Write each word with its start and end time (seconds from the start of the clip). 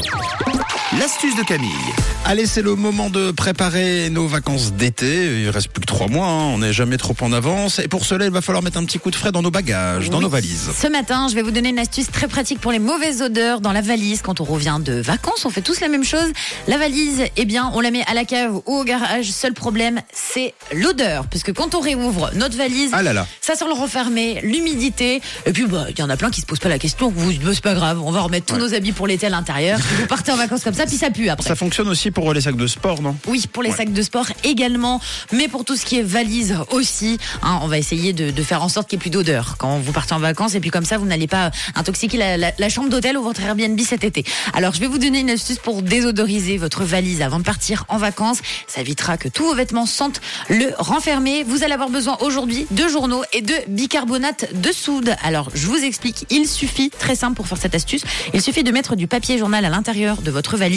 Oh! 0.00 0.37
L'astuce 0.96 1.36
de 1.36 1.42
Camille. 1.42 1.68
Allez, 2.24 2.46
c'est 2.46 2.62
le 2.62 2.74
moment 2.74 3.10
de 3.10 3.30
préparer 3.30 4.08
nos 4.08 4.26
vacances 4.26 4.72
d'été. 4.72 5.42
Il 5.42 5.50
reste 5.50 5.68
plus 5.68 5.82
que 5.82 5.86
trois 5.86 6.08
mois, 6.08 6.26
hein. 6.26 6.44
on 6.54 6.58
n'est 6.58 6.72
jamais 6.72 6.96
trop 6.96 7.14
en 7.20 7.30
avance. 7.34 7.78
Et 7.78 7.88
pour 7.88 8.06
cela, 8.06 8.24
il 8.24 8.30
va 8.30 8.40
falloir 8.40 8.62
mettre 8.62 8.78
un 8.78 8.84
petit 8.86 8.98
coup 8.98 9.10
de 9.10 9.16
frais 9.16 9.30
dans 9.30 9.42
nos 9.42 9.50
bagages, 9.50 10.08
dans 10.08 10.16
Oui. 10.16 10.22
nos 10.24 10.30
valises. 10.30 10.70
Ce 10.74 10.86
matin, 10.86 11.26
je 11.28 11.34
vais 11.34 11.42
vous 11.42 11.50
donner 11.50 11.68
une 11.68 11.78
astuce 11.78 12.10
très 12.10 12.26
pratique 12.26 12.58
pour 12.60 12.72
les 12.72 12.78
mauvaises 12.78 13.20
odeurs 13.20 13.60
dans 13.60 13.72
la 13.72 13.82
valise. 13.82 14.22
Quand 14.22 14.40
on 14.40 14.44
revient 14.44 14.78
de 14.82 14.94
vacances, 14.94 15.44
on 15.44 15.50
fait 15.50 15.60
tous 15.60 15.80
la 15.80 15.88
même 15.88 16.04
chose. 16.04 16.32
La 16.68 16.78
valise, 16.78 17.22
eh 17.36 17.44
bien, 17.44 17.70
on 17.74 17.80
la 17.80 17.90
met 17.90 18.04
à 18.06 18.14
la 18.14 18.24
cave 18.24 18.54
ou 18.64 18.78
au 18.78 18.84
garage. 18.84 19.30
Seul 19.30 19.52
problème, 19.52 20.00
c'est 20.14 20.54
l'odeur. 20.74 21.26
Puisque 21.26 21.52
quand 21.52 21.74
on 21.74 21.80
réouvre 21.80 22.30
notre 22.34 22.56
valise, 22.56 22.90
Ah 22.94 23.02
là 23.02 23.12
là. 23.12 23.26
ça 23.42 23.56
sent 23.56 23.66
le 23.66 23.74
renfermé, 23.74 24.40
l'humidité. 24.42 25.20
Et 25.44 25.52
puis, 25.52 25.66
bah, 25.66 25.84
il 25.90 25.98
y 25.98 26.02
en 26.02 26.08
a 26.08 26.16
plein 26.16 26.30
qui 26.30 26.40
se 26.40 26.46
posent 26.46 26.60
pas 26.60 26.70
la 26.70 26.78
question. 26.78 27.12
Vous, 27.14 27.30
dites, 27.30 27.42
c'est 27.52 27.60
pas 27.62 27.74
grave, 27.74 28.00
on 28.02 28.10
va 28.10 28.22
remettre 28.22 28.46
tous 28.46 28.56
nos 28.58 28.72
habits 28.72 28.92
pour 28.92 29.06
l'été 29.06 29.26
à 29.26 29.30
l'intérieur. 29.30 29.78
Vous 30.00 30.06
partez 30.06 30.32
en 30.32 30.36
vacances 30.36 30.64
comme 30.64 30.74
ça, 30.74 30.86
ça 30.96 31.10
pue 31.10 31.28
après. 31.28 31.46
Ça 31.48 31.54
fonctionne 31.56 31.88
aussi 31.88 32.10
pour 32.10 32.32
les 32.32 32.40
sacs 32.40 32.56
de 32.56 32.66
sport, 32.66 33.02
non? 33.02 33.16
Oui, 33.26 33.44
pour 33.52 33.62
les 33.62 33.70
Ouais. 33.70 33.76
sacs 33.76 33.92
de 33.92 34.02
sport 34.02 34.26
également, 34.44 35.00
mais 35.32 35.48
pour 35.48 35.64
tout 35.64 35.76
ce 35.76 35.84
qui 35.84 35.98
est 35.98 36.02
valise 36.02 36.56
aussi. 36.70 37.18
hein, 37.42 37.58
on 37.62 37.68
va 37.68 37.78
essayer 37.78 38.12
de, 38.12 38.30
de 38.30 38.42
faire 38.42 38.62
en 38.62 38.68
sorte 38.68 38.88
qu'il 38.88 38.96
n'y 38.98 39.00
ait 39.00 39.04
plus 39.04 39.10
d'odeur 39.10 39.56
quand 39.58 39.78
vous 39.78 39.92
partez 39.92 40.14
en 40.14 40.18
vacances 40.18 40.54
et 40.54 40.60
puis 40.60 40.70
comme 40.70 40.84
ça 40.84 40.98
vous 40.98 41.06
n'allez 41.06 41.26
pas 41.26 41.50
intoxiquer 41.74 42.16
la, 42.16 42.36
la- 42.36 42.52
la 42.58 42.68
chambre 42.68 42.88
d'hôtel 42.88 43.16
ou 43.18 43.22
votre 43.22 43.40
Airbnb 43.42 43.78
cet 43.80 44.04
été. 44.04 44.24
Alors 44.54 44.72
je 44.74 44.80
vais 44.80 44.86
vous 44.86 44.98
donner 44.98 45.20
une 45.20 45.30
astuce 45.30 45.58
pour 45.58 45.82
désodoriser 45.82 46.56
votre 46.56 46.84
valise 46.84 47.22
avant 47.22 47.38
de 47.38 47.44
partir 47.44 47.84
en 47.88 47.98
vacances. 47.98 48.38
Ça 48.66 48.80
évitera 48.80 49.16
que 49.18 49.28
tous 49.28 49.44
vos 49.44 49.54
vêtements 49.54 49.86
sentent 49.86 50.20
le 50.48 50.72
renfermé. 50.78 51.44
Vous 51.44 51.62
allez 51.64 51.72
avoir 51.74 51.90
besoin 51.90 52.16
aujourd'hui 52.20 52.66
de 52.70 52.88
journaux 52.88 53.22
et 53.32 53.42
de 53.42 53.54
bicarbonate 53.68 54.46
de 54.54 54.72
soude. 54.72 55.14
Alors 55.22 55.50
je 55.54 55.66
vous 55.66 55.76
explique, 55.76 56.26
il 56.30 56.46
suffit, 56.46 56.90
très 56.90 57.14
simple 57.16 57.36
pour 57.36 57.46
faire 57.48 57.58
cette 57.58 57.74
astuce, 57.74 58.02
il 58.34 58.40
suffit 58.42 58.62
de 58.64 58.70
mettre 58.70 58.96
du 58.96 59.06
papier 59.06 59.38
journal 59.38 59.64
à 59.64 59.68
l'intérieur 59.70 60.22
de 60.22 60.30
votre 60.30 60.56
valise. 60.56 60.67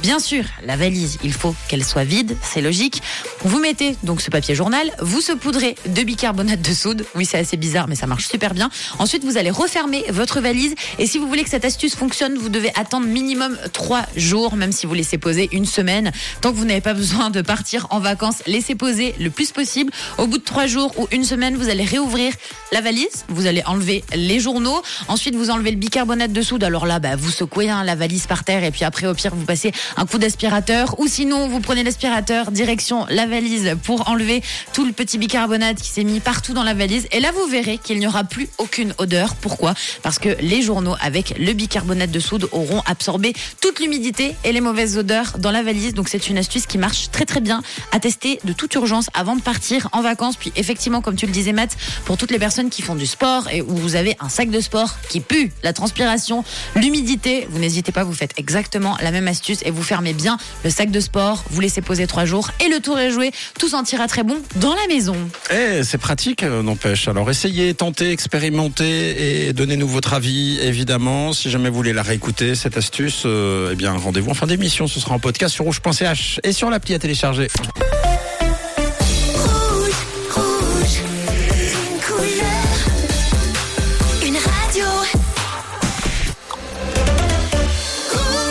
Bien 0.00 0.18
sûr, 0.18 0.44
la 0.64 0.76
valise, 0.76 1.18
il 1.24 1.32
faut 1.32 1.54
qu'elle 1.68 1.84
soit 1.84 2.04
vide, 2.04 2.36
c'est 2.42 2.60
logique. 2.60 3.02
Vous 3.44 3.58
mettez 3.58 3.96
donc 4.02 4.20
ce 4.20 4.30
papier 4.30 4.54
journal, 4.54 4.90
vous 5.00 5.20
saupoudrez 5.20 5.74
de 5.86 6.02
bicarbonate 6.02 6.62
de 6.62 6.72
soude. 6.72 7.04
Oui, 7.14 7.26
c'est 7.26 7.38
assez 7.38 7.56
bizarre, 7.56 7.88
mais 7.88 7.94
ça 7.94 8.06
marche 8.06 8.26
super 8.28 8.54
bien. 8.54 8.70
Ensuite, 8.98 9.24
vous 9.24 9.36
allez 9.36 9.50
refermer 9.50 10.04
votre 10.10 10.40
valise. 10.40 10.74
Et 10.98 11.06
si 11.06 11.18
vous 11.18 11.26
voulez 11.26 11.44
que 11.44 11.50
cette 11.50 11.64
astuce 11.64 11.94
fonctionne, 11.94 12.36
vous 12.36 12.48
devez 12.48 12.70
attendre 12.76 13.06
minimum 13.06 13.56
trois 13.72 14.02
jours, 14.16 14.56
même 14.56 14.72
si 14.72 14.86
vous 14.86 14.94
laissez 14.94 15.18
poser 15.18 15.48
une 15.52 15.66
semaine. 15.66 16.12
Tant 16.40 16.52
que 16.52 16.56
vous 16.56 16.64
n'avez 16.64 16.80
pas 16.80 16.94
besoin 16.94 17.30
de 17.30 17.42
partir 17.42 17.86
en 17.90 18.00
vacances, 18.00 18.42
laissez 18.46 18.74
poser 18.74 19.14
le 19.18 19.30
plus 19.30 19.50
possible. 19.52 19.92
Au 20.18 20.26
bout 20.26 20.38
de 20.38 20.44
trois 20.44 20.66
jours 20.66 20.92
ou 20.98 21.08
une 21.10 21.24
semaine, 21.24 21.56
vous 21.56 21.68
allez 21.68 21.84
réouvrir 21.84 22.32
la 22.72 22.80
valise. 22.80 23.24
Vous 23.28 23.46
allez 23.46 23.62
enlever 23.66 24.04
les 24.14 24.40
journaux. 24.40 24.82
Ensuite, 25.08 25.34
vous 25.34 25.50
enlevez 25.50 25.70
le 25.70 25.76
bicarbonate 25.76 26.32
de 26.32 26.42
soude. 26.42 26.64
Alors 26.64 26.86
là, 26.86 26.98
bah, 26.98 27.16
vous 27.16 27.30
secouez 27.30 27.70
hein, 27.70 27.84
la 27.84 27.94
valise 27.94 28.26
par 28.26 28.44
terre 28.44 28.64
et 28.64 28.70
puis 28.70 28.84
après, 28.84 29.06
au 29.06 29.14
pire, 29.14 29.31
vous 29.34 29.44
passez 29.44 29.72
un 29.96 30.06
coup 30.06 30.18
d'aspirateur 30.18 30.98
ou 30.98 31.06
sinon, 31.06 31.48
vous 31.48 31.60
prenez 31.60 31.82
l'aspirateur 31.82 32.50
direction 32.50 33.06
la 33.08 33.26
valise 33.26 33.76
pour 33.82 34.08
enlever 34.08 34.42
tout 34.72 34.84
le 34.84 34.92
petit 34.92 35.18
bicarbonate 35.18 35.80
qui 35.80 35.90
s'est 35.90 36.04
mis 36.04 36.20
partout 36.20 36.52
dans 36.52 36.62
la 36.62 36.74
valise. 36.74 37.06
Et 37.12 37.20
là, 37.20 37.30
vous 37.32 37.46
verrez 37.46 37.78
qu'il 37.78 37.98
n'y 37.98 38.06
aura 38.06 38.24
plus 38.24 38.48
aucune 38.58 38.94
odeur. 38.98 39.34
Pourquoi? 39.36 39.74
Parce 40.02 40.18
que 40.18 40.30
les 40.40 40.62
journaux 40.62 40.94
avec 41.00 41.34
le 41.38 41.52
bicarbonate 41.52 42.10
de 42.10 42.20
soude 42.20 42.48
auront 42.52 42.82
absorbé 42.86 43.32
toute 43.60 43.80
l'humidité 43.80 44.34
et 44.44 44.52
les 44.52 44.60
mauvaises 44.60 44.98
odeurs 44.98 45.38
dans 45.38 45.50
la 45.50 45.62
valise. 45.62 45.94
Donc, 45.94 46.08
c'est 46.08 46.28
une 46.28 46.38
astuce 46.38 46.66
qui 46.66 46.78
marche 46.78 47.10
très 47.10 47.24
très 47.24 47.40
bien 47.40 47.62
à 47.92 48.00
tester 48.00 48.38
de 48.44 48.52
toute 48.52 48.74
urgence 48.74 49.08
avant 49.14 49.36
de 49.36 49.42
partir 49.42 49.88
en 49.92 50.02
vacances. 50.02 50.36
Puis, 50.36 50.52
effectivement, 50.56 51.00
comme 51.00 51.16
tu 51.16 51.26
le 51.26 51.32
disais, 51.32 51.52
Matt, 51.52 51.76
pour 52.04 52.16
toutes 52.16 52.30
les 52.30 52.38
personnes 52.38 52.70
qui 52.70 52.82
font 52.82 52.94
du 52.94 53.06
sport 53.06 53.48
et 53.50 53.62
où 53.62 53.74
vous 53.74 53.96
avez 53.96 54.16
un 54.20 54.28
sac 54.28 54.50
de 54.50 54.60
sport 54.60 54.96
qui 55.08 55.20
pue 55.20 55.52
la 55.62 55.72
transpiration, 55.72 56.44
l'humidité, 56.76 57.46
vous 57.50 57.58
n'hésitez 57.58 57.92
pas, 57.92 58.04
vous 58.04 58.12
faites 58.12 58.32
exactement 58.36 58.96
la 59.00 59.10
même 59.10 59.21
astuce 59.28 59.58
et 59.64 59.70
vous 59.70 59.82
fermez 59.82 60.12
bien 60.12 60.36
le 60.64 60.70
sac 60.70 60.90
de 60.90 61.00
sport, 61.00 61.44
vous 61.50 61.60
laissez 61.60 61.82
poser 61.82 62.06
trois 62.06 62.24
jours 62.24 62.50
et 62.64 62.68
le 62.68 62.80
tour 62.80 62.98
est 62.98 63.10
joué. 63.10 63.32
Tout 63.58 63.68
sentira 63.68 64.08
très 64.08 64.22
bon 64.22 64.36
dans 64.56 64.74
la 64.74 64.86
maison. 64.88 65.16
Eh, 65.50 65.84
c'est 65.84 65.98
pratique, 65.98 66.42
euh, 66.42 66.62
n'empêche. 66.62 67.08
Alors 67.08 67.30
essayez, 67.30 67.74
tentez, 67.74 68.10
expérimentez 68.10 69.48
et 69.48 69.52
donnez-nous 69.52 69.88
votre 69.88 70.14
avis, 70.14 70.58
évidemment. 70.60 71.32
Si 71.32 71.50
jamais 71.50 71.68
vous 71.68 71.76
voulez 71.76 71.92
la 71.92 72.02
réécouter, 72.02 72.54
cette 72.54 72.76
astuce, 72.76 73.22
euh, 73.26 73.70
eh 73.72 73.76
bien, 73.76 73.92
rendez-vous 73.92 74.30
en 74.30 74.34
fin 74.34 74.46
d'émission. 74.46 74.86
Ce 74.86 75.00
sera 75.00 75.14
en 75.14 75.18
podcast 75.18 75.54
sur 75.54 75.64
rouge.ch 75.64 76.40
et 76.42 76.52
sur 76.52 76.70
l'appli 76.70 76.94
à 76.94 76.98
télécharger. 76.98 77.48